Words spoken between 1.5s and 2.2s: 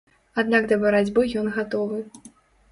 гатовы.